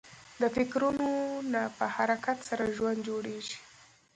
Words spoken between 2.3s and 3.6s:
سره ژوند جوړېږي.